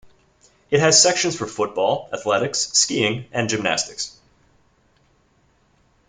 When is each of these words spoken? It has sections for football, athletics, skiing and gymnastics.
It 0.71 0.79
has 0.79 0.99
sections 0.99 1.35
for 1.35 1.45
football, 1.45 2.09
athletics, 2.11 2.71
skiing 2.71 3.25
and 3.31 3.47
gymnastics. 3.47 4.17